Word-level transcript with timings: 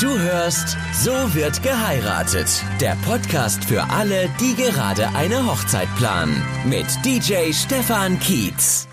Du 0.00 0.16
hörst 0.16 0.76
So 0.94 1.10
wird 1.34 1.60
geheiratet. 1.64 2.62
Der 2.80 2.96
Podcast 3.04 3.64
für 3.64 3.82
alle, 3.90 4.30
die 4.40 4.54
gerade 4.54 5.08
eine 5.16 5.44
Hochzeit 5.44 5.88
planen. 5.96 6.40
Mit 6.64 6.86
DJ 7.04 7.52
Stefan 7.52 8.20
Kietz. 8.20 8.86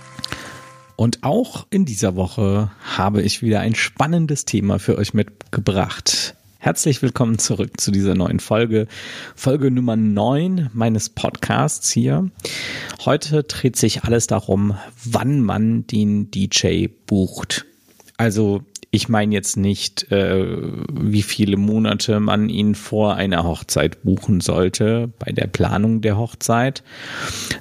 Und 0.95 1.23
auch 1.23 1.67
in 1.69 1.85
dieser 1.85 2.15
Woche 2.15 2.71
habe 2.81 3.21
ich 3.21 3.43
wieder 3.43 3.59
ein 3.59 3.75
spannendes 3.75 4.45
Thema 4.45 4.79
für 4.79 4.97
euch 4.97 5.13
mitgebracht. 5.13 6.35
Herzlich 6.57 7.03
willkommen 7.03 7.37
zurück 7.37 7.79
zu 7.79 7.91
dieser 7.91 8.15
neuen 8.15 8.39
Folge, 8.39 8.87
Folge 9.35 9.69
Nummer 9.69 9.95
9 9.95 10.71
meines 10.73 11.09
Podcasts 11.09 11.91
hier. 11.91 12.31
Heute 13.05 13.43
dreht 13.43 13.75
sich 13.75 14.05
alles 14.05 14.25
darum, 14.25 14.75
wann 15.03 15.41
man 15.41 15.85
den 15.85 16.31
DJ 16.31 16.87
bucht. 17.05 17.67
Also 18.17 18.63
ich 18.95 19.09
meine 19.09 19.33
jetzt 19.33 19.57
nicht, 19.57 20.09
äh, 20.09 20.45
wie 20.89 21.21
viele 21.21 21.57
Monate 21.57 22.21
man 22.21 22.47
ihn 22.47 22.75
vor 22.75 23.15
einer 23.15 23.43
Hochzeit 23.43 24.03
buchen 24.03 24.39
sollte, 24.39 25.11
bei 25.19 25.33
der 25.33 25.47
Planung 25.47 25.99
der 25.99 26.17
Hochzeit, 26.17 26.81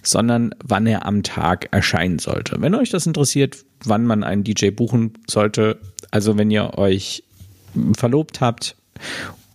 sondern 0.02 0.55
wann 0.62 0.87
er 0.87 1.05
am 1.06 1.25
Tag 1.25 1.69
erscheinen 1.73 2.20
sollte. 2.20 2.56
Wenn 2.61 2.77
euch 2.77 2.91
das 2.91 3.06
interessiert, 3.06 3.65
wann 3.83 4.06
man 4.06 4.23
einen 4.23 4.45
DJ 4.45 4.70
buchen 4.70 5.15
sollte, 5.27 5.80
also 6.12 6.39
wenn 6.39 6.52
ihr 6.52 6.78
euch 6.78 7.25
verlobt 7.97 8.41
habt 8.41 8.77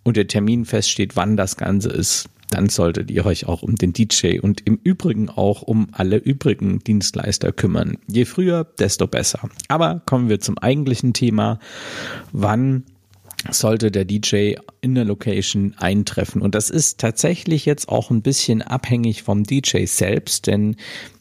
und 0.03 0.17
der 0.17 0.27
Termin 0.27 0.65
feststeht, 0.65 1.15
wann 1.15 1.37
das 1.37 1.55
Ganze 1.55 1.89
ist, 1.91 2.29
dann 2.49 2.69
solltet 2.69 3.11
ihr 3.11 3.25
euch 3.25 3.47
auch 3.47 3.61
um 3.61 3.75
den 3.75 3.93
DJ 3.93 4.39
und 4.39 4.61
im 4.65 4.79
Übrigen 4.83 5.29
auch 5.29 5.61
um 5.61 5.89
alle 5.91 6.17
übrigen 6.17 6.79
Dienstleister 6.79 7.51
kümmern. 7.51 7.97
Je 8.07 8.25
früher, 8.25 8.65
desto 8.79 9.07
besser. 9.07 9.49
Aber 9.67 10.01
kommen 10.05 10.29
wir 10.29 10.39
zum 10.39 10.57
eigentlichen 10.57 11.13
Thema. 11.13 11.59
Wann 12.31 12.83
sollte 13.51 13.91
der 13.91 14.05
DJ 14.05 14.55
in 14.81 14.95
der 14.95 15.05
Location 15.05 15.73
eintreffen. 15.77 16.41
Und 16.41 16.55
das 16.55 16.69
ist 16.69 16.99
tatsächlich 16.99 17.65
jetzt 17.65 17.87
auch 17.87 18.11
ein 18.11 18.21
bisschen 18.21 18.61
abhängig 18.61 19.23
vom 19.23 19.43
DJ 19.43 19.85
selbst, 19.85 20.47
denn 20.47 20.75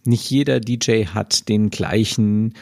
nicht 0.05 0.29
jeder 0.29 0.59
DJ 0.59 1.07
hat 1.07 1.49
den 1.49 1.71
gleichen 1.71 2.55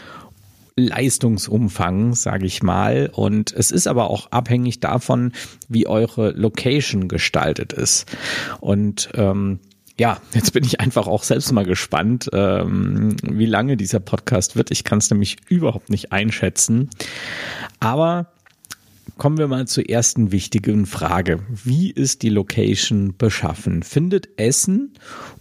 Leistungsumfang, 0.76 2.14
sage 2.14 2.46
ich 2.46 2.62
mal. 2.62 3.10
Und 3.12 3.52
es 3.52 3.70
ist 3.70 3.86
aber 3.86 4.10
auch 4.10 4.30
abhängig 4.30 4.80
davon, 4.80 5.32
wie 5.68 5.86
eure 5.86 6.30
Location 6.32 7.08
gestaltet 7.08 7.72
ist. 7.72 8.06
Und 8.60 9.08
ähm, 9.14 9.60
ja, 9.98 10.20
jetzt 10.34 10.52
bin 10.52 10.64
ich 10.64 10.80
einfach 10.80 11.06
auch 11.06 11.22
selbst 11.22 11.50
mal 11.52 11.64
gespannt, 11.64 12.28
ähm, 12.32 13.16
wie 13.22 13.46
lange 13.46 13.78
dieser 13.78 14.00
Podcast 14.00 14.56
wird. 14.56 14.70
Ich 14.70 14.84
kann 14.84 14.98
es 14.98 15.10
nämlich 15.10 15.38
überhaupt 15.48 15.88
nicht 15.88 16.12
einschätzen. 16.12 16.90
Aber 17.80 18.32
kommen 19.16 19.38
wir 19.38 19.48
mal 19.48 19.66
zur 19.66 19.88
ersten 19.88 20.32
wichtigen 20.32 20.84
Frage. 20.84 21.40
Wie 21.48 21.90
ist 21.90 22.20
die 22.20 22.28
Location 22.28 23.16
beschaffen? 23.16 23.82
Findet 23.82 24.38
Essen 24.38 24.92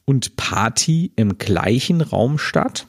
und 0.06 0.38
Party 0.38 1.12
im 1.18 1.38
gleichen 1.38 2.00
Raum 2.00 2.38
statt? 2.38 2.86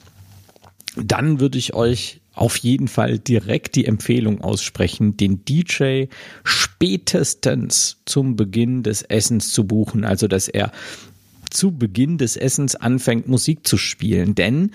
Dann 0.95 1.41
würde 1.41 1.57
ich 1.57 1.73
euch 1.73 2.21
auf 2.37 2.57
jeden 2.57 2.87
Fall 2.87 3.19
direkt 3.19 3.75
die 3.75 3.85
Empfehlung 3.85 4.41
aussprechen, 4.41 5.17
den 5.17 5.43
DJ 5.45 6.05
spätestens 6.43 7.97
zum 8.05 8.35
Beginn 8.35 8.83
des 8.83 9.01
Essens 9.01 9.51
zu 9.51 9.65
buchen. 9.65 10.05
Also, 10.05 10.27
dass 10.27 10.47
er 10.47 10.71
zu 11.49 11.71
Beginn 11.71 12.17
des 12.17 12.37
Essens 12.37 12.75
anfängt, 12.75 13.27
Musik 13.27 13.65
zu 13.65 13.77
spielen. 13.77 14.35
Denn, 14.35 14.71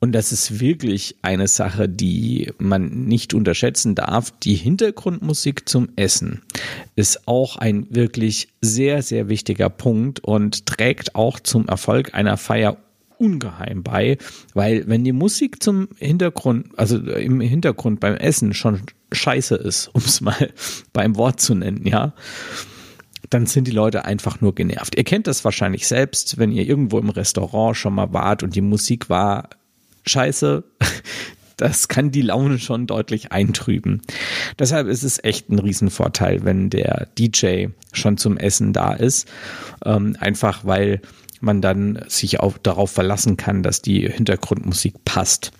und 0.00 0.12
das 0.12 0.32
ist 0.32 0.60
wirklich 0.60 1.16
eine 1.22 1.48
Sache, 1.48 1.88
die 1.88 2.52
man 2.58 3.06
nicht 3.06 3.34
unterschätzen 3.34 3.94
darf, 3.94 4.30
die 4.30 4.54
Hintergrundmusik 4.54 5.68
zum 5.68 5.88
Essen 5.96 6.42
ist 6.94 7.26
auch 7.26 7.56
ein 7.56 7.86
wirklich 7.90 8.48
sehr, 8.60 9.02
sehr 9.02 9.28
wichtiger 9.28 9.70
Punkt 9.70 10.20
und 10.20 10.66
trägt 10.66 11.14
auch 11.14 11.40
zum 11.40 11.66
Erfolg 11.66 12.14
einer 12.14 12.36
Feier 12.36 12.76
ungeheim 13.18 13.82
bei, 13.82 14.18
weil 14.54 14.86
wenn 14.86 15.04
die 15.04 15.12
Musik 15.12 15.62
zum 15.62 15.88
Hintergrund, 15.98 16.68
also 16.76 16.98
im 16.98 17.40
Hintergrund 17.40 18.00
beim 18.00 18.14
Essen 18.14 18.54
schon 18.54 18.82
scheiße 19.12 19.56
ist, 19.56 19.88
um 19.92 20.02
es 20.04 20.20
mal 20.20 20.52
beim 20.92 21.16
Wort 21.16 21.40
zu 21.40 21.54
nennen, 21.54 21.86
ja, 21.86 22.14
dann 23.30 23.46
sind 23.46 23.66
die 23.66 23.72
Leute 23.72 24.04
einfach 24.04 24.40
nur 24.40 24.54
genervt. 24.54 24.96
Ihr 24.96 25.04
kennt 25.04 25.26
das 25.26 25.44
wahrscheinlich 25.44 25.86
selbst, 25.86 26.38
wenn 26.38 26.52
ihr 26.52 26.66
irgendwo 26.66 26.98
im 26.98 27.10
Restaurant 27.10 27.76
schon 27.76 27.94
mal 27.94 28.12
wart 28.12 28.42
und 28.42 28.54
die 28.54 28.62
Musik 28.62 29.10
war 29.10 29.50
scheiße. 30.06 30.64
Das 31.58 31.88
kann 31.88 32.12
die 32.12 32.22
Laune 32.22 32.60
schon 32.60 32.86
deutlich 32.86 33.32
eintrüben. 33.32 34.00
Deshalb 34.60 34.86
ist 34.86 35.02
es 35.02 35.22
echt 35.24 35.50
ein 35.50 35.58
Riesenvorteil, 35.58 36.44
wenn 36.44 36.70
der 36.70 37.08
DJ 37.18 37.66
schon 37.92 38.16
zum 38.16 38.36
Essen 38.36 38.72
da 38.72 38.92
ist. 38.92 39.28
Ähm, 39.84 40.16
einfach 40.20 40.64
weil 40.64 41.02
man 41.40 41.60
dann 41.60 42.04
sich 42.08 42.40
auch 42.40 42.58
darauf 42.58 42.90
verlassen 42.90 43.36
kann, 43.36 43.62
dass 43.62 43.82
die 43.82 44.08
Hintergrundmusik 44.08 45.04
passt. 45.04 45.52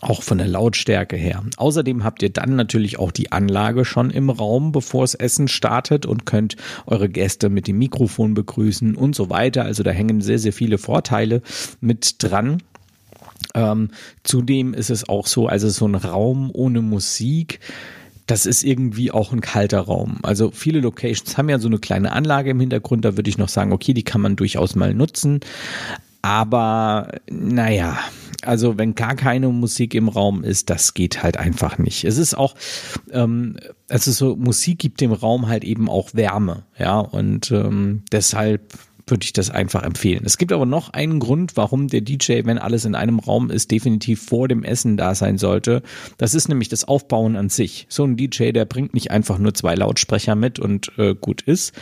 Auch 0.00 0.22
von 0.22 0.38
der 0.38 0.46
Lautstärke 0.46 1.16
her. 1.16 1.42
Außerdem 1.56 2.04
habt 2.04 2.22
ihr 2.22 2.30
dann 2.30 2.54
natürlich 2.54 2.98
auch 2.98 3.10
die 3.10 3.32
Anlage 3.32 3.84
schon 3.84 4.10
im 4.10 4.30
Raum, 4.30 4.70
bevor 4.70 5.02
das 5.02 5.14
Essen 5.14 5.48
startet 5.48 6.06
und 6.06 6.24
könnt 6.24 6.56
eure 6.86 7.08
Gäste 7.08 7.48
mit 7.48 7.66
dem 7.66 7.78
Mikrofon 7.78 8.34
begrüßen 8.34 8.94
und 8.94 9.16
so 9.16 9.30
weiter. 9.30 9.64
Also 9.64 9.82
da 9.82 9.90
hängen 9.90 10.20
sehr, 10.20 10.38
sehr 10.38 10.52
viele 10.52 10.78
Vorteile 10.78 11.42
mit 11.80 12.22
dran. 12.22 12.62
Ähm, 13.54 13.90
zudem 14.22 14.74
ist 14.74 14.90
es 14.90 15.08
auch 15.08 15.26
so, 15.26 15.48
also 15.48 15.68
so 15.68 15.86
ein 15.86 15.94
Raum 15.94 16.50
ohne 16.52 16.82
Musik, 16.82 17.60
das 18.28 18.44
ist 18.44 18.62
irgendwie 18.62 19.10
auch 19.10 19.32
ein 19.32 19.40
kalter 19.40 19.80
Raum. 19.80 20.18
Also 20.22 20.50
viele 20.52 20.80
Locations 20.80 21.36
haben 21.38 21.48
ja 21.48 21.58
so 21.58 21.66
eine 21.66 21.78
kleine 21.78 22.12
Anlage 22.12 22.50
im 22.50 22.60
Hintergrund, 22.60 23.04
da 23.04 23.16
würde 23.16 23.30
ich 23.30 23.38
noch 23.38 23.48
sagen, 23.48 23.72
okay, 23.72 23.94
die 23.94 24.04
kann 24.04 24.20
man 24.20 24.36
durchaus 24.36 24.76
mal 24.76 24.94
nutzen. 24.94 25.40
Aber 26.20 27.12
naja, 27.30 27.98
also 28.42 28.76
wenn 28.76 28.94
gar 28.94 29.14
keine 29.14 29.48
Musik 29.48 29.94
im 29.94 30.08
Raum 30.08 30.44
ist, 30.44 30.68
das 30.68 30.92
geht 30.92 31.22
halt 31.22 31.38
einfach 31.38 31.78
nicht. 31.78 32.04
Es 32.04 32.18
ist 32.18 32.34
auch, 32.34 32.54
ähm, 33.10 33.56
also 33.88 34.12
so 34.12 34.36
Musik 34.36 34.78
gibt 34.78 35.00
dem 35.00 35.12
Raum 35.12 35.48
halt 35.48 35.64
eben 35.64 35.88
auch 35.88 36.10
Wärme, 36.12 36.64
ja, 36.78 36.98
und 36.98 37.50
ähm, 37.50 38.02
deshalb 38.12 38.74
würde 39.10 39.24
ich 39.24 39.32
das 39.32 39.50
einfach 39.50 39.82
empfehlen. 39.82 40.22
Es 40.24 40.38
gibt 40.38 40.52
aber 40.52 40.66
noch 40.66 40.90
einen 40.90 41.18
Grund, 41.18 41.56
warum 41.56 41.88
der 41.88 42.00
DJ, 42.00 42.40
wenn 42.44 42.58
alles 42.58 42.84
in 42.84 42.94
einem 42.94 43.18
Raum 43.18 43.50
ist, 43.50 43.70
definitiv 43.70 44.22
vor 44.22 44.48
dem 44.48 44.64
Essen 44.64 44.96
da 44.96 45.14
sein 45.14 45.38
sollte. 45.38 45.82
Das 46.16 46.34
ist 46.34 46.48
nämlich 46.48 46.68
das 46.68 46.84
Aufbauen 46.84 47.36
an 47.36 47.48
sich. 47.48 47.86
So 47.88 48.04
ein 48.04 48.16
DJ, 48.16 48.52
der 48.52 48.64
bringt 48.64 48.94
nicht 48.94 49.10
einfach 49.10 49.38
nur 49.38 49.54
zwei 49.54 49.74
Lautsprecher 49.74 50.34
mit 50.34 50.58
und 50.58 50.92
äh, 50.98 51.14
gut 51.14 51.42
ist, 51.42 51.72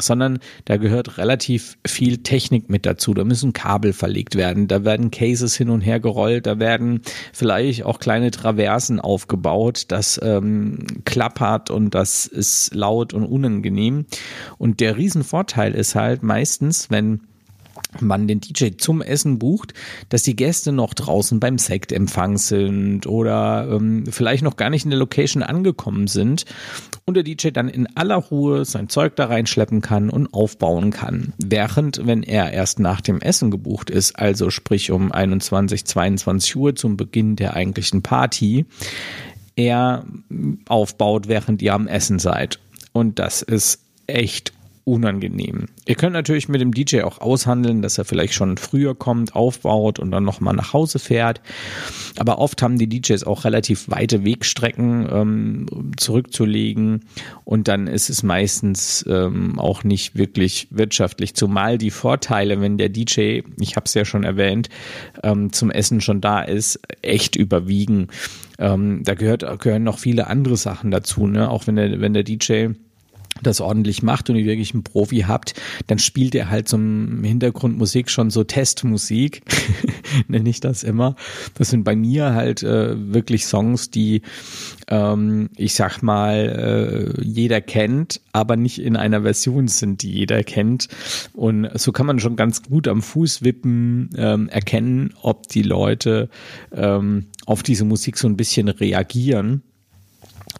sondern 0.00 0.38
da 0.64 0.76
gehört 0.76 1.18
relativ 1.18 1.78
viel 1.86 2.18
Technik 2.18 2.70
mit 2.70 2.86
dazu. 2.86 3.14
Da 3.14 3.24
müssen 3.24 3.52
Kabel 3.52 3.92
verlegt 3.92 4.36
werden, 4.36 4.68
da 4.68 4.84
werden 4.84 5.10
Cases 5.10 5.54
hin 5.56 5.70
und 5.70 5.80
her 5.80 6.00
gerollt, 6.00 6.46
da 6.46 6.58
werden 6.58 7.02
vielleicht 7.32 7.84
auch 7.84 7.98
kleine 7.98 8.30
Traversen 8.30 9.00
aufgebaut, 9.00 9.84
das 9.88 10.20
ähm, 10.22 10.86
klappert 11.04 11.70
und 11.70 11.94
das 11.94 12.26
ist 12.26 12.74
laut 12.74 13.12
und 13.12 13.24
unangenehm. 13.24 14.06
Und 14.58 14.80
der 14.80 14.96
Riesenvorteil 14.96 15.74
ist 15.74 15.94
halt 15.94 16.22
meistens, 16.22 16.69
meistens, 16.70 16.90
wenn 16.90 17.20
man 17.98 18.28
den 18.28 18.40
DJ 18.40 18.76
zum 18.76 19.02
Essen 19.02 19.38
bucht, 19.40 19.74
dass 20.10 20.22
die 20.22 20.36
Gäste 20.36 20.70
noch 20.70 20.94
draußen 20.94 21.40
beim 21.40 21.58
Sektempfang 21.58 22.36
sind 22.38 23.06
oder 23.06 23.68
ähm, 23.68 24.04
vielleicht 24.08 24.44
noch 24.44 24.56
gar 24.56 24.70
nicht 24.70 24.84
in 24.84 24.90
der 24.90 24.98
Location 24.98 25.42
angekommen 25.42 26.06
sind 26.06 26.44
und 27.04 27.14
der 27.14 27.24
DJ 27.24 27.48
dann 27.48 27.68
in 27.68 27.88
aller 27.96 28.16
Ruhe 28.16 28.64
sein 28.64 28.88
Zeug 28.88 29.16
da 29.16 29.24
reinschleppen 29.24 29.80
kann 29.80 30.08
und 30.08 30.32
aufbauen 30.32 30.90
kann. 30.90 31.32
Während, 31.38 32.06
wenn 32.06 32.22
er 32.22 32.52
erst 32.52 32.78
nach 32.78 33.00
dem 33.00 33.20
Essen 33.20 33.50
gebucht 33.50 33.90
ist, 33.90 34.16
also 34.16 34.50
sprich 34.50 34.92
um 34.92 35.10
21, 35.10 35.84
22 35.84 36.56
Uhr 36.56 36.76
zum 36.76 36.96
Beginn 36.96 37.34
der 37.34 37.54
eigentlichen 37.54 38.02
Party, 38.02 38.66
er 39.56 40.04
aufbaut, 40.68 41.26
während 41.26 41.60
ihr 41.60 41.74
am 41.74 41.88
Essen 41.88 42.20
seid. 42.20 42.60
Und 42.92 43.18
das 43.18 43.42
ist 43.42 43.80
echt 44.06 44.52
unangenehm. 44.90 45.66
Ihr 45.86 45.94
könnt 45.94 46.12
natürlich 46.12 46.48
mit 46.48 46.60
dem 46.60 46.72
DJ 46.72 47.02
auch 47.02 47.20
aushandeln, 47.20 47.82
dass 47.82 47.98
er 47.98 48.04
vielleicht 48.04 48.34
schon 48.34 48.56
früher 48.56 48.94
kommt, 48.94 49.34
aufbaut 49.34 49.98
und 49.98 50.10
dann 50.10 50.24
nochmal 50.24 50.54
nach 50.54 50.72
Hause 50.72 50.98
fährt. 50.98 51.40
Aber 52.18 52.38
oft 52.38 52.60
haben 52.62 52.78
die 52.78 52.88
DJs 52.88 53.24
auch 53.24 53.44
relativ 53.44 53.88
weite 53.88 54.24
Wegstrecken 54.24 55.08
ähm, 55.10 55.66
zurückzulegen 55.96 57.04
und 57.44 57.68
dann 57.68 57.86
ist 57.86 58.10
es 58.10 58.22
meistens 58.22 59.04
ähm, 59.08 59.58
auch 59.58 59.84
nicht 59.84 60.16
wirklich 60.16 60.68
wirtschaftlich. 60.70 61.34
Zumal 61.34 61.78
die 61.78 61.90
Vorteile, 61.90 62.60
wenn 62.60 62.76
der 62.76 62.88
DJ, 62.88 63.42
ich 63.58 63.76
habe 63.76 63.84
es 63.84 63.94
ja 63.94 64.04
schon 64.04 64.24
erwähnt, 64.24 64.68
ähm, 65.22 65.52
zum 65.52 65.70
Essen 65.70 66.00
schon 66.00 66.20
da 66.20 66.42
ist, 66.42 66.80
echt 67.02 67.36
überwiegen. 67.36 68.08
Ähm, 68.58 69.02
da 69.04 69.14
gehört, 69.14 69.60
gehören 69.60 69.84
noch 69.84 69.98
viele 69.98 70.26
andere 70.26 70.56
Sachen 70.56 70.90
dazu. 70.90 71.26
Ne? 71.26 71.48
Auch 71.48 71.66
wenn 71.66 71.76
der, 71.76 72.00
wenn 72.00 72.12
der 72.12 72.24
DJ 72.24 72.68
das 73.42 73.60
ordentlich 73.60 74.02
macht 74.02 74.28
und 74.28 74.36
ihr 74.36 74.44
wirklich 74.44 74.74
einen 74.74 74.84
Profi 74.84 75.24
habt, 75.26 75.54
dann 75.86 75.98
spielt 75.98 76.34
er 76.34 76.50
halt 76.50 76.68
so 76.68 76.76
im 76.76 77.22
Hintergrund 77.24 77.78
Musik 77.78 78.10
schon 78.10 78.30
so 78.30 78.44
Testmusik, 78.44 79.42
nenne 80.28 80.48
ich 80.48 80.60
das 80.60 80.82
immer. 80.82 81.16
Das 81.54 81.70
sind 81.70 81.84
bei 81.84 81.96
mir 81.96 82.34
halt 82.34 82.62
äh, 82.62 83.12
wirklich 83.12 83.46
Songs, 83.46 83.90
die 83.90 84.22
ähm, 84.88 85.48
ich 85.56 85.74
sag 85.74 86.02
mal 86.02 87.14
äh, 87.18 87.22
jeder 87.22 87.60
kennt, 87.60 88.20
aber 88.32 88.56
nicht 88.56 88.80
in 88.80 88.96
einer 88.96 89.22
Version 89.22 89.68
sind, 89.68 90.02
die 90.02 90.12
jeder 90.12 90.42
kennt. 90.42 90.88
Und 91.32 91.68
so 91.78 91.92
kann 91.92 92.06
man 92.06 92.18
schon 92.18 92.36
ganz 92.36 92.62
gut 92.62 92.88
am 92.88 93.02
Fußwippen 93.02 94.10
ähm, 94.16 94.48
erkennen, 94.48 95.14
ob 95.22 95.48
die 95.48 95.62
Leute 95.62 96.28
ähm, 96.72 97.26
auf 97.46 97.62
diese 97.62 97.84
Musik 97.84 98.18
so 98.18 98.28
ein 98.28 98.36
bisschen 98.36 98.68
reagieren. 98.68 99.62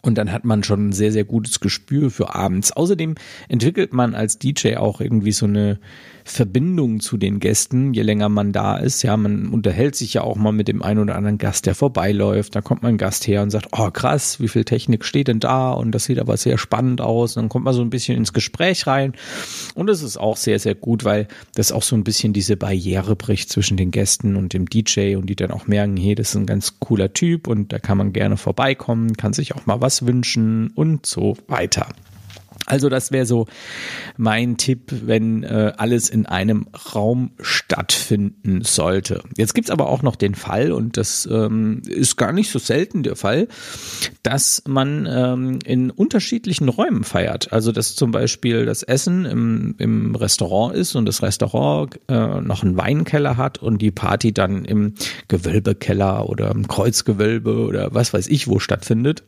Und 0.01 0.17
dann 0.17 0.31
hat 0.31 0.45
man 0.45 0.63
schon 0.63 0.89
ein 0.89 0.91
sehr, 0.93 1.11
sehr 1.11 1.23
gutes 1.23 1.59
Gespür 1.59 2.09
für 2.09 2.33
abends. 2.33 2.71
Außerdem 2.71 3.15
entwickelt 3.49 3.93
man 3.93 4.15
als 4.15 4.39
DJ 4.39 4.75
auch 4.77 4.99
irgendwie 4.99 5.31
so 5.31 5.45
eine 5.45 5.79
Verbindung 6.23 6.99
zu 6.99 7.17
den 7.17 7.39
Gästen, 7.39 7.93
je 7.93 8.01
länger 8.03 8.29
man 8.29 8.51
da 8.51 8.77
ist. 8.77 9.03
Ja, 9.03 9.17
man 9.17 9.49
unterhält 9.49 9.95
sich 9.95 10.13
ja 10.13 10.21
auch 10.21 10.35
mal 10.35 10.51
mit 10.51 10.67
dem 10.67 10.81
einen 10.81 10.99
oder 10.99 11.15
anderen 11.15 11.37
Gast, 11.37 11.65
der 11.65 11.75
vorbeiläuft. 11.75 12.55
Da 12.55 12.61
kommt 12.61 12.83
mal 12.83 12.89
ein 12.89 12.97
Gast 12.97 13.27
her 13.27 13.41
und 13.41 13.49
sagt, 13.49 13.67
oh 13.71 13.89
krass, 13.91 14.39
wie 14.39 14.47
viel 14.47 14.63
Technik 14.63 15.03
steht 15.03 15.27
denn 15.27 15.39
da? 15.39 15.71
Und 15.71 15.91
das 15.91 16.05
sieht 16.05 16.19
aber 16.19 16.37
sehr 16.37 16.57
spannend 16.57 17.01
aus. 17.01 17.35
Und 17.35 17.43
dann 17.43 17.49
kommt 17.49 17.65
man 17.65 17.73
so 17.73 17.81
ein 17.81 17.89
bisschen 17.89 18.17
ins 18.17 18.33
Gespräch 18.33 18.87
rein. 18.87 19.13
Und 19.75 19.89
es 19.89 20.03
ist 20.03 20.17
auch 20.17 20.37
sehr, 20.37 20.59
sehr 20.59 20.75
gut, 20.75 21.03
weil 21.03 21.27
das 21.55 21.71
auch 21.71 21.83
so 21.83 21.95
ein 21.95 22.03
bisschen 22.03 22.33
diese 22.33 22.55
Barriere 22.55 23.15
bricht 23.15 23.49
zwischen 23.49 23.77
den 23.77 23.91
Gästen 23.91 24.35
und 24.35 24.53
dem 24.53 24.67
DJ 24.67 25.15
und 25.15 25.27
die 25.27 25.35
dann 25.35 25.51
auch 25.51 25.67
merken, 25.67 25.97
hey, 25.97 26.15
das 26.15 26.29
ist 26.29 26.35
ein 26.35 26.45
ganz 26.45 26.79
cooler 26.79 27.13
Typ 27.13 27.47
und 27.47 27.73
da 27.73 27.79
kann 27.79 27.97
man 27.97 28.13
gerne 28.13 28.37
vorbeikommen, 28.37 29.17
kann 29.17 29.33
sich 29.33 29.55
auch 29.55 29.65
mal 29.65 29.81
was 29.81 29.90
wünschen 30.05 30.71
und 30.75 31.05
so 31.05 31.35
weiter. 31.47 31.87
Also 32.71 32.87
das 32.87 33.11
wäre 33.11 33.25
so 33.25 33.47
mein 34.17 34.55
Tipp, 34.55 34.93
wenn 35.05 35.43
äh, 35.43 35.73
alles 35.77 36.09
in 36.09 36.25
einem 36.25 36.67
Raum 36.95 37.31
stattfinden 37.41 38.61
sollte. 38.61 39.23
Jetzt 39.35 39.53
gibt's 39.53 39.69
aber 39.69 39.89
auch 39.89 40.03
noch 40.03 40.15
den 40.15 40.35
Fall, 40.35 40.71
und 40.71 40.95
das 40.95 41.27
ähm, 41.29 41.81
ist 41.85 42.15
gar 42.15 42.31
nicht 42.31 42.49
so 42.49 42.59
selten 42.59 43.03
der 43.03 43.17
Fall, 43.17 43.49
dass 44.23 44.63
man 44.67 45.05
ähm, 45.09 45.59
in 45.65 45.91
unterschiedlichen 45.91 46.69
Räumen 46.69 47.03
feiert. 47.03 47.51
Also 47.51 47.73
dass 47.73 47.95
zum 47.95 48.11
Beispiel 48.11 48.65
das 48.65 48.83
Essen 48.83 49.25
im, 49.25 49.75
im 49.77 50.15
Restaurant 50.15 50.73
ist 50.73 50.95
und 50.95 51.05
das 51.05 51.21
Restaurant 51.21 51.99
äh, 52.07 52.41
noch 52.41 52.63
einen 52.63 52.77
Weinkeller 52.77 53.35
hat 53.37 53.57
und 53.57 53.81
die 53.81 53.91
Party 53.91 54.33
dann 54.33 54.63
im 54.63 54.93
Gewölbekeller 55.27 56.29
oder 56.29 56.51
im 56.51 56.67
Kreuzgewölbe 56.67 57.65
oder 57.65 57.93
was 57.93 58.13
weiß 58.13 58.27
ich 58.27 58.47
wo 58.47 58.59
stattfindet. 58.59 59.23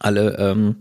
Alle 0.00 0.36
ähm, 0.38 0.76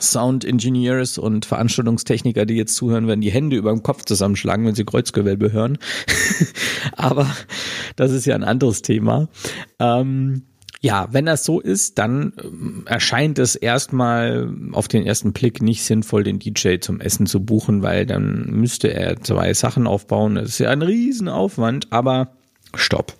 Sound 0.00 0.44
Engineers 0.44 1.18
und 1.18 1.44
Veranstaltungstechniker, 1.44 2.46
die 2.46 2.54
jetzt 2.54 2.74
zuhören, 2.74 3.06
werden 3.06 3.20
die 3.20 3.30
Hände 3.30 3.56
über 3.56 3.70
dem 3.70 3.82
Kopf 3.82 4.04
zusammenschlagen, 4.04 4.66
wenn 4.66 4.74
sie 4.74 4.84
Kreuzgewölbe 4.84 5.52
hören. 5.52 5.78
Aber 6.96 7.28
das 7.96 8.12
ist 8.12 8.26
ja 8.26 8.34
ein 8.34 8.44
anderes 8.44 8.82
Thema. 8.82 9.28
Ähm, 9.78 10.42
ja, 10.80 11.08
wenn 11.12 11.24
das 11.24 11.44
so 11.44 11.60
ist, 11.60 11.98
dann 11.98 12.34
ähm, 12.42 12.82
erscheint 12.86 13.38
es 13.38 13.56
erstmal 13.56 14.52
auf 14.72 14.86
den 14.88 15.06
ersten 15.06 15.32
Blick 15.32 15.62
nicht 15.62 15.82
sinnvoll, 15.82 16.24
den 16.24 16.38
DJ 16.38 16.76
zum 16.78 17.00
Essen 17.00 17.26
zu 17.26 17.42
buchen, 17.42 17.82
weil 17.82 18.04
dann 18.04 18.50
müsste 18.50 18.92
er 18.92 19.20
zwei 19.22 19.54
Sachen 19.54 19.86
aufbauen. 19.86 20.34
Das 20.34 20.50
ist 20.50 20.58
ja 20.58 20.70
ein 20.70 20.82
Riesenaufwand, 20.82 21.90
aber 21.90 22.32
stopp. 22.74 23.14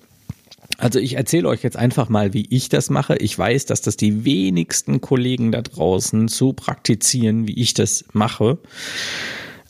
Also 0.79 0.99
ich 0.99 1.17
erzähle 1.17 1.49
euch 1.49 1.63
jetzt 1.63 1.77
einfach 1.77 2.09
mal, 2.09 2.35
wie 2.35 2.47
ich 2.51 2.69
das 2.69 2.91
mache. 2.91 3.17
Ich 3.17 3.39
weiß, 3.39 3.67
dass 3.67 3.81
das 3.81 3.97
die 3.97 4.25
wenigsten 4.25 5.01
Kollegen 5.01 5.53
da 5.53 5.63
draußen 5.63 6.29
so 6.29 6.53
praktizieren, 6.53 7.47
wie 7.47 7.61
ich 7.61 7.75
das 7.75 8.05
mache. 8.13 8.59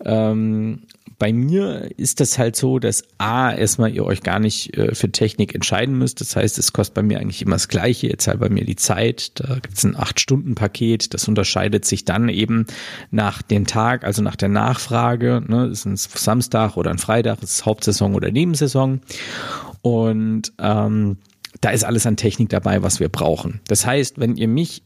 Ähm, 0.05 0.83
bei 1.19 1.33
mir 1.33 1.91
ist 1.97 2.21
das 2.21 2.39
halt 2.39 2.57
so, 2.57 2.79
dass 2.79 3.05
A, 3.19 3.53
erstmal 3.53 3.95
ihr 3.95 4.05
euch 4.05 4.23
gar 4.23 4.41
nicht 4.41 4.77
äh, 4.77 4.95
für 4.95 5.11
Technik 5.11 5.55
entscheiden 5.55 5.97
müsst. 5.97 6.21
Das 6.21 6.37
heißt, 6.37 6.59
es 6.59 6.73
kostet 6.73 6.95
bei 6.95 7.03
mir 7.03 7.21
eigentlich 7.21 7.43
immer 7.43 7.55
das 7.55 7.69
Gleiche. 7.69 8.09
Jetzt 8.09 8.27
halt 8.27 8.41
bei 8.41 8.49
mir 8.49 8.65
die 8.65 8.77
Zeit. 8.77 9.33
Da 9.41 9.55
gibt 9.55 9.79
es 9.79 9.85
ein 9.85 9.97
8-Stunden-Paket. 9.97 11.15
Das 11.15 11.29
unterscheidet 11.29 11.85
sich 11.85 12.05
dann 12.05 12.29
eben 12.29 12.67
nach 13.11 13.43
dem 13.43 13.67
Tag, 13.67 14.05
also 14.05 14.23
nach 14.23 14.37
der 14.37 14.49
Nachfrage. 14.49 15.43
Ne? 15.47 15.67
Ist 15.67 15.85
ein 15.85 15.97
Samstag 15.97 16.77
oder 16.77 16.91
ein 16.91 16.99
Freitag, 16.99 17.43
ist 17.43 17.51
es 17.51 17.67
Hauptsaison 17.67 18.15
oder 18.15 18.31
Nebensaison. 18.31 19.01
Und 19.85 20.55
ähm, 20.59 21.19
da 21.61 21.69
ist 21.69 21.85
alles 21.85 22.07
an 22.07 22.17
Technik 22.17 22.49
dabei, 22.49 22.83
was 22.83 23.01
wir 23.01 23.11
brauchen. 23.11 23.61
Das 23.69 23.85
heißt, 23.85 24.19
wenn 24.19 24.35
ihr 24.35 24.49
mich 24.49 24.83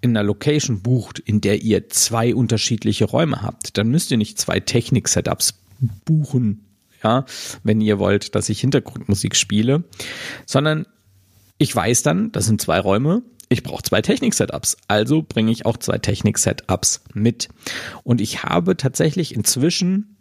in 0.00 0.16
einer 0.16 0.24
Location 0.24 0.82
bucht, 0.82 1.20
in 1.20 1.40
der 1.40 1.62
ihr 1.62 1.88
zwei 1.90 2.34
unterschiedliche 2.34 3.04
Räume 3.04 3.42
habt, 3.42 3.78
dann 3.78 3.88
müsst 3.88 4.10
ihr 4.10 4.16
nicht 4.16 4.40
zwei 4.40 4.58
Technik-Setups 4.58 5.60
buchen, 6.04 6.64
ja, 7.04 7.24
wenn 7.62 7.80
ihr 7.80 8.00
wollt, 8.00 8.34
dass 8.34 8.48
ich 8.48 8.60
Hintergrundmusik 8.60 9.36
spiele, 9.36 9.84
sondern 10.44 10.86
ich 11.58 11.74
weiß 11.74 12.02
dann, 12.02 12.32
das 12.32 12.46
sind 12.46 12.60
zwei 12.60 12.80
Räume, 12.80 13.22
ich 13.48 13.62
brauche 13.62 13.84
zwei 13.84 14.02
Technik-Setups, 14.02 14.76
also 14.88 15.22
bringe 15.22 15.52
ich 15.52 15.66
auch 15.66 15.76
zwei 15.76 15.98
Technik-Setups 15.98 17.02
mit. 17.14 17.48
Und 18.02 18.20
ich 18.20 18.42
habe 18.42 18.76
tatsächlich 18.76 19.36
inzwischen 19.36 20.16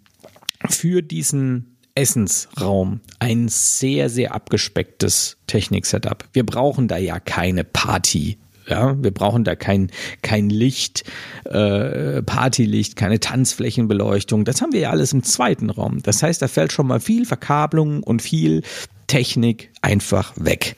für 0.69 1.01
diesen 1.01 1.70
Essensraum 1.95 3.01
ein 3.19 3.47
sehr, 3.47 4.09
sehr 4.09 4.33
abgespecktes 4.33 5.37
Technik-Setup. 5.47 6.25
Wir 6.33 6.45
brauchen 6.45 6.87
da 6.87 6.97
ja 6.97 7.19
keine 7.19 7.63
Party 7.63 8.37
ja, 8.71 8.95
wir 9.01 9.11
brauchen 9.11 9.43
da 9.43 9.55
kein, 9.55 9.89
kein 10.21 10.49
Licht, 10.49 11.03
äh, 11.45 12.21
Partylicht, 12.21 12.95
keine 12.95 13.19
Tanzflächenbeleuchtung. 13.19 14.45
Das 14.45 14.61
haben 14.61 14.71
wir 14.71 14.79
ja 14.79 14.89
alles 14.91 15.13
im 15.13 15.23
zweiten 15.23 15.69
Raum. 15.69 16.01
Das 16.03 16.23
heißt, 16.23 16.41
da 16.41 16.47
fällt 16.47 16.71
schon 16.71 16.87
mal 16.87 16.99
viel 16.99 17.25
Verkabelung 17.25 18.01
und 18.01 18.21
viel 18.21 18.63
Technik 19.07 19.71
einfach 19.81 20.33
weg. 20.37 20.77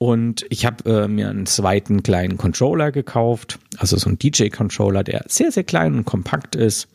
Und 0.00 0.46
ich 0.48 0.64
habe 0.64 0.88
äh, 0.88 1.08
mir 1.08 1.28
einen 1.28 1.46
zweiten 1.46 2.04
kleinen 2.04 2.36
Controller 2.36 2.92
gekauft, 2.92 3.58
also 3.78 3.96
so 3.96 4.06
einen 4.08 4.18
DJ-Controller, 4.18 5.02
der 5.02 5.24
sehr, 5.26 5.50
sehr 5.50 5.64
klein 5.64 5.96
und 5.96 6.04
kompakt 6.04 6.54
ist. 6.54 6.86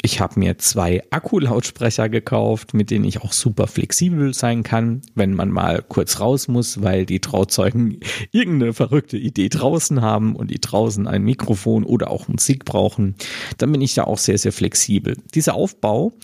Ich 0.00 0.20
habe 0.20 0.40
mir 0.40 0.56
zwei 0.56 1.02
Akkulautsprecher 1.10 2.08
gekauft, 2.08 2.72
mit 2.72 2.90
denen 2.90 3.04
ich 3.04 3.20
auch 3.20 3.34
super 3.34 3.66
flexibel 3.66 4.32
sein 4.32 4.62
kann, 4.62 5.02
wenn 5.14 5.34
man 5.34 5.50
mal 5.50 5.84
kurz 5.86 6.20
raus 6.20 6.48
muss, 6.48 6.82
weil 6.82 7.04
die 7.04 7.20
Trauzeugen 7.20 8.00
irgendeine 8.32 8.72
verrückte 8.72 9.18
Idee 9.18 9.50
draußen 9.50 10.00
haben 10.00 10.34
und 10.34 10.50
die 10.50 10.60
draußen 10.60 11.06
ein 11.06 11.24
Mikrofon 11.24 11.84
oder 11.84 12.10
auch 12.10 12.28
Musik 12.28 12.64
brauchen. 12.64 13.16
Dann 13.58 13.72
bin 13.72 13.82
ich 13.82 13.92
da 13.92 14.04
auch 14.04 14.18
sehr, 14.18 14.38
sehr 14.38 14.52
flexibel. 14.52 15.18
Dieser 15.34 15.54
Aufbau 15.54 16.14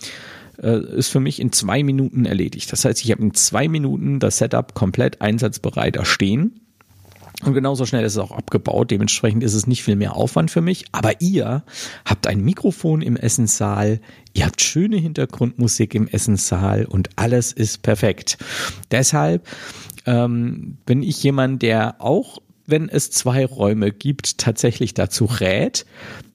äh, 0.61 0.79
ist 0.97 1.09
für 1.09 1.19
mich 1.19 1.39
in 1.39 1.51
zwei 1.51 1.83
Minuten 1.83 2.25
erledigt. 2.25 2.71
Das 2.71 2.85
heißt, 2.85 3.03
ich 3.03 3.11
habe 3.11 3.21
in 3.21 3.33
zwei 3.33 3.67
Minuten 3.67 4.19
das 4.19 4.37
Setup 4.37 4.73
komplett 4.73 5.21
einsatzbereit 5.21 5.95
da 5.95 6.05
stehen. 6.05 6.61
Und 7.43 7.53
genauso 7.53 7.85
schnell 7.85 8.05
ist 8.05 8.13
es 8.13 8.17
auch 8.17 8.31
abgebaut. 8.31 8.91
Dementsprechend 8.91 9.43
ist 9.43 9.53
es 9.53 9.67
nicht 9.67 9.83
viel 9.83 9.95
mehr 9.95 10.15
Aufwand 10.15 10.51
für 10.51 10.61
mich. 10.61 10.85
Aber 10.93 11.21
ihr 11.21 11.63
habt 12.05 12.27
ein 12.27 12.41
Mikrofon 12.41 13.01
im 13.01 13.17
Essenssaal, 13.17 13.99
ihr 14.33 14.45
habt 14.45 14.61
schöne 14.61 14.97
Hintergrundmusik 14.97 15.95
im 15.95 16.07
Essenssaal 16.07 16.85
und 16.85 17.09
alles 17.17 17.51
ist 17.51 17.81
perfekt. 17.81 18.37
Deshalb 18.89 19.47
ähm, 20.05 20.77
bin 20.85 21.03
ich 21.03 21.21
jemand, 21.23 21.61
der 21.61 21.95
auch 21.99 22.39
wenn 22.67 22.89
es 22.89 23.11
zwei 23.11 23.45
Räume 23.45 23.91
gibt, 23.91 24.37
tatsächlich 24.39 24.93
dazu 24.93 25.25
rät, 25.25 25.85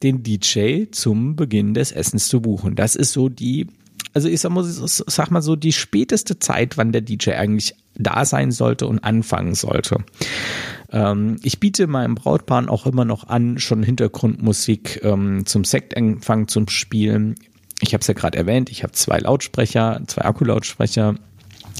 den 0.02 0.22
DJ 0.22 0.84
zum 0.90 1.34
Beginn 1.34 1.74
des 1.74 1.92
Essens 1.92 2.28
zu 2.28 2.40
buchen. 2.40 2.76
Das 2.76 2.94
ist 2.94 3.12
so 3.12 3.28
die 3.28 3.66
also 4.12 4.28
ich 4.28 4.40
sag 4.40 4.50
mal, 4.50 4.64
sag 4.64 5.30
mal 5.30 5.42
so, 5.42 5.56
die 5.56 5.72
späteste 5.72 6.38
Zeit, 6.38 6.76
wann 6.76 6.92
der 6.92 7.00
DJ 7.00 7.32
eigentlich 7.32 7.74
da 7.94 8.24
sein 8.24 8.50
sollte 8.50 8.86
und 8.86 9.00
anfangen 9.00 9.54
sollte. 9.54 9.98
Ähm, 10.90 11.36
ich 11.42 11.60
biete 11.60 11.86
meinem 11.86 12.14
Brautpaar 12.14 12.70
auch 12.70 12.86
immer 12.86 13.04
noch 13.04 13.28
an, 13.28 13.58
schon 13.58 13.82
Hintergrundmusik 13.82 15.00
ähm, 15.04 15.46
zum 15.46 15.64
Sektempfang 15.64 16.48
zum 16.48 16.68
Spielen. 16.68 17.34
Ich 17.80 17.94
habe 17.94 18.02
es 18.02 18.06
ja 18.06 18.14
gerade 18.14 18.36
erwähnt, 18.36 18.70
ich 18.70 18.82
habe 18.82 18.92
zwei 18.92 19.18
Lautsprecher, 19.18 20.02
zwei 20.06 20.22
Akkulautsprecher 20.22 21.14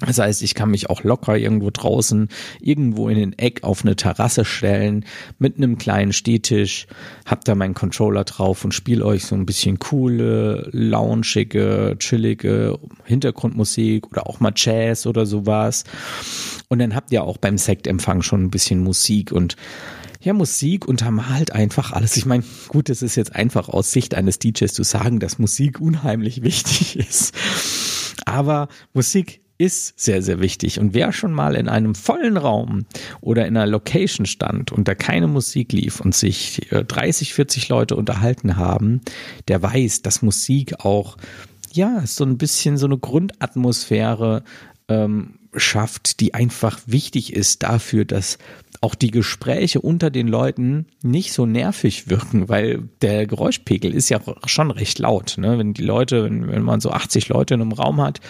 das 0.06 0.18
heißt, 0.18 0.42
ich 0.42 0.54
kann 0.54 0.70
mich 0.70 0.88
auch 0.88 1.02
locker 1.04 1.36
irgendwo 1.36 1.70
draußen, 1.70 2.28
irgendwo 2.60 3.08
in 3.08 3.18
den 3.18 3.38
Eck 3.38 3.64
auf 3.64 3.84
eine 3.84 3.96
Terrasse 3.96 4.44
stellen, 4.44 5.04
mit 5.38 5.56
einem 5.56 5.78
kleinen 5.78 6.12
Stehtisch, 6.12 6.86
hab 7.26 7.44
da 7.44 7.54
meinen 7.54 7.74
Controller 7.74 8.24
drauf 8.24 8.64
und 8.64 8.72
spiele 8.72 9.04
euch 9.04 9.24
so 9.24 9.34
ein 9.34 9.46
bisschen 9.46 9.78
coole, 9.78 10.68
launchige, 10.72 11.96
chillige 11.98 12.78
Hintergrundmusik 13.04 14.06
oder 14.10 14.26
auch 14.26 14.40
mal 14.40 14.52
Jazz 14.56 15.06
oder 15.06 15.26
sowas. 15.26 15.84
Und 16.68 16.78
dann 16.78 16.94
habt 16.94 17.12
ihr 17.12 17.24
auch 17.24 17.36
beim 17.36 17.58
Sektempfang 17.58 18.22
schon 18.22 18.44
ein 18.44 18.50
bisschen 18.50 18.82
Musik 18.82 19.32
und 19.32 19.56
ja, 20.22 20.34
Musik 20.34 20.86
untermalt 20.86 21.52
einfach 21.52 21.92
alles. 21.92 22.16
Ich 22.18 22.26
meine, 22.26 22.44
gut, 22.68 22.90
es 22.90 23.00
ist 23.00 23.16
jetzt 23.16 23.34
einfach 23.34 23.70
aus 23.70 23.90
Sicht 23.90 24.14
eines 24.14 24.38
DJs 24.38 24.72
zu 24.72 24.82
sagen, 24.82 25.18
dass 25.18 25.38
Musik 25.38 25.80
unheimlich 25.80 26.42
wichtig 26.42 26.96
ist. 27.08 27.34
Aber 28.26 28.68
Musik 28.92 29.40
ist 29.60 30.00
sehr, 30.00 30.22
sehr 30.22 30.40
wichtig. 30.40 30.80
Und 30.80 30.94
wer 30.94 31.12
schon 31.12 31.32
mal 31.32 31.54
in 31.54 31.68
einem 31.68 31.94
vollen 31.94 32.38
Raum 32.38 32.86
oder 33.20 33.46
in 33.46 33.58
einer 33.58 33.70
Location 33.70 34.24
stand 34.24 34.72
und 34.72 34.88
da 34.88 34.94
keine 34.94 35.26
Musik 35.26 35.72
lief 35.72 36.00
und 36.00 36.14
sich 36.14 36.66
30, 36.70 37.30
äh, 37.30 37.34
40 37.34 37.68
Leute 37.68 37.94
unterhalten 37.94 38.56
haben, 38.56 39.02
der 39.48 39.62
weiß, 39.62 40.00
dass 40.00 40.22
Musik 40.22 40.82
auch, 40.82 41.18
ja, 41.72 42.06
so 42.06 42.24
ein 42.24 42.38
bisschen 42.38 42.78
so 42.78 42.86
eine 42.86 42.96
Grundatmosphäre 42.96 44.44
ähm, 44.88 45.34
schafft, 45.54 46.20
die 46.20 46.32
einfach 46.32 46.80
wichtig 46.86 47.34
ist 47.34 47.62
dafür, 47.62 48.06
dass 48.06 48.38
auch 48.82 48.94
die 48.94 49.10
Gespräche 49.10 49.80
unter 49.80 50.10
den 50.10 50.26
Leuten 50.26 50.86
nicht 51.02 51.32
so 51.32 51.44
nervig 51.44 52.08
wirken, 52.08 52.48
weil 52.48 52.88
der 53.02 53.26
Geräuschpegel 53.26 53.92
ist 53.92 54.08
ja 54.08 54.20
schon 54.46 54.70
recht 54.70 54.98
laut. 54.98 55.36
Ne? 55.36 55.58
Wenn 55.58 55.74
die 55.74 55.82
Leute, 55.82 56.24
wenn, 56.24 56.48
wenn 56.48 56.62
man 56.62 56.80
so 56.80 56.90
80 56.90 57.28
Leute 57.28 57.54
in 57.54 57.60
einem 57.60 57.72
Raum 57.72 58.00
hat, 58.00 58.20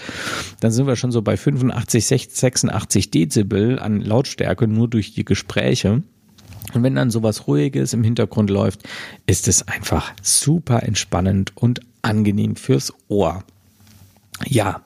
dann 0.60 0.72
sind 0.72 0.88
wir 0.88 0.96
schon 0.96 1.12
so 1.12 1.22
bei 1.22 1.36
85, 1.36 2.06
86 2.06 3.10
Dezibel 3.10 3.78
an 3.78 4.00
Lautstärke 4.00 4.66
nur 4.66 4.88
durch 4.88 5.14
die 5.14 5.24
Gespräche. 5.24 6.02
Und 6.74 6.82
wenn 6.82 6.96
dann 6.96 7.10
sowas 7.10 7.46
Ruhiges 7.46 7.92
im 7.92 8.02
Hintergrund 8.02 8.50
läuft, 8.50 8.82
ist 9.26 9.46
es 9.46 9.66
einfach 9.66 10.12
super 10.20 10.82
entspannend 10.82 11.56
und 11.56 11.80
angenehm 12.02 12.56
fürs 12.56 12.92
Ohr. 13.08 13.44
Ja, 14.46 14.82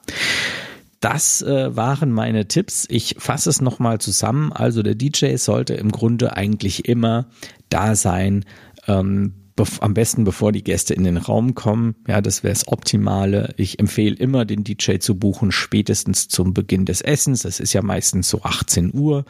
das 1.04 1.42
äh, 1.42 1.76
waren 1.76 2.10
meine 2.12 2.48
Tipps. 2.48 2.86
Ich 2.88 3.16
fasse 3.18 3.50
es 3.50 3.60
nochmal 3.60 4.00
zusammen. 4.00 4.54
Also 4.54 4.82
der 4.82 4.94
DJ 4.94 5.36
sollte 5.36 5.74
im 5.74 5.92
Grunde 5.92 6.34
eigentlich 6.34 6.88
immer 6.88 7.26
da 7.68 7.94
sein, 7.94 8.46
ähm, 8.88 9.34
am 9.80 9.92
besten 9.92 10.24
bevor 10.24 10.50
die 10.50 10.64
Gäste 10.64 10.94
in 10.94 11.04
den 11.04 11.18
Raum 11.18 11.54
kommen. 11.54 11.94
Ja, 12.08 12.22
das 12.22 12.42
wäre 12.42 12.54
das 12.54 12.68
Optimale. 12.68 13.52
Ich 13.58 13.80
empfehle 13.80 14.16
immer, 14.16 14.46
den 14.46 14.64
DJ 14.64 14.96
zu 14.96 15.18
buchen, 15.18 15.52
spätestens 15.52 16.28
zum 16.28 16.54
Beginn 16.54 16.86
des 16.86 17.02
Essens. 17.02 17.42
Das 17.42 17.60
ist 17.60 17.74
ja 17.74 17.82
meistens 17.82 18.30
so 18.30 18.40
18 18.42 18.94
Uhr. 18.94 19.26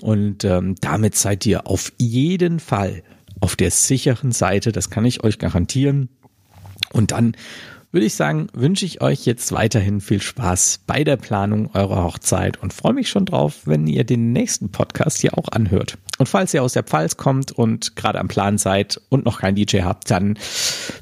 Und 0.00 0.42
ähm, 0.44 0.74
damit 0.80 1.16
seid 1.16 1.44
ihr 1.44 1.66
auf 1.66 1.92
jeden 1.98 2.60
Fall 2.60 3.02
auf 3.40 3.56
der 3.56 3.70
sicheren 3.70 4.32
Seite. 4.32 4.72
Das 4.72 4.88
kann 4.88 5.04
ich 5.04 5.22
euch 5.22 5.38
garantieren. 5.38 6.08
Und 6.92 7.10
dann 7.10 7.36
würde 7.94 8.06
ich 8.06 8.14
sagen, 8.14 8.48
wünsche 8.52 8.84
ich 8.84 9.00
euch 9.02 9.24
jetzt 9.24 9.52
weiterhin 9.52 10.00
viel 10.00 10.20
Spaß 10.20 10.80
bei 10.84 11.04
der 11.04 11.16
Planung 11.16 11.70
eurer 11.74 12.02
Hochzeit 12.02 12.60
und 12.60 12.72
freue 12.72 12.92
mich 12.92 13.08
schon 13.08 13.24
drauf, 13.24 13.60
wenn 13.66 13.86
ihr 13.86 14.02
den 14.02 14.32
nächsten 14.32 14.72
Podcast 14.72 15.20
hier 15.20 15.38
auch 15.38 15.46
anhört. 15.48 15.96
Und 16.18 16.28
falls 16.28 16.52
ihr 16.52 16.64
aus 16.64 16.72
der 16.72 16.82
Pfalz 16.82 17.16
kommt 17.16 17.52
und 17.52 17.94
gerade 17.94 18.18
am 18.18 18.26
Plan 18.26 18.58
seid 18.58 19.00
und 19.10 19.24
noch 19.24 19.38
kein 19.40 19.54
DJ 19.54 19.82
habt, 19.82 20.10
dann 20.10 20.36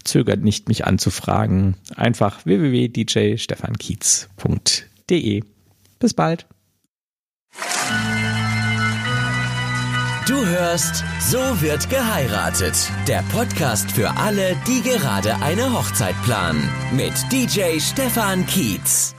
zögert 0.05 0.43
nicht, 0.43 0.69
mich 0.69 0.87
anzufragen. 0.87 1.77
Einfach 1.97 2.45
www.djstefankiez.de. 2.45 5.45
Bis 5.99 6.15
bald. 6.15 6.47
Hörst 10.53 11.03
So 11.21 11.39
wird 11.61 11.89
geheiratet. 11.89 12.75
Der 13.09 13.25
Podcast 13.33 13.91
für 13.93 14.11
alle, 14.17 14.55
die 14.67 14.83
gerade 14.83 15.37
eine 15.41 15.73
Hochzeit 15.73 16.15
planen. 16.25 16.69
Mit 16.95 17.15
DJ 17.33 17.81
Stefan 17.81 18.47
Kietz. 18.47 19.15